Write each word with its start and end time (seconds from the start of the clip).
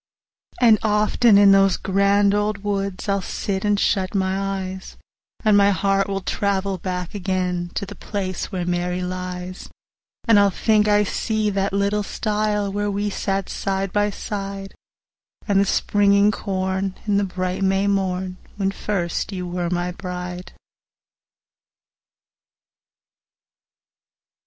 And 0.59 0.79
often 0.81 1.37
in 1.37 1.51
those 1.51 1.77
grand 1.77 2.33
old 2.33 2.63
woods 2.63 3.07
I'll 3.07 3.21
sit, 3.21 3.63
and 3.63 3.79
shut 3.79 4.15
my 4.15 4.35
eyes, 4.63 4.97
And 5.45 5.55
my 5.55 5.69
heart 5.69 6.07
will 6.07 6.21
travel 6.21 6.79
back 6.79 7.13
again 7.13 7.69
To 7.75 7.85
the 7.85 7.93
place 7.93 8.51
where 8.51 8.65
Mary 8.65 9.03
lies; 9.03 9.57
60 9.59 9.71
And 10.27 10.39
I'll 10.39 10.49
think 10.49 10.87
I 10.87 11.03
see 11.03 11.51
the 11.51 11.69
little 11.71 12.01
stile 12.01 12.73
Where 12.73 12.89
we 12.89 13.11
sat 13.11 13.47
side 13.47 13.93
by 13.93 14.09
side: 14.09 14.73
And 15.47 15.59
the 15.59 15.65
springin' 15.65 16.31
corn, 16.31 16.95
and 17.05 17.19
the 17.19 17.23
bright 17.23 17.61
May 17.61 17.85
morn, 17.85 18.37
When 18.55 18.71
first 18.71 19.31
you 19.31 19.45
were 19.45 19.69
my 19.69 19.91
bride. 19.91 20.51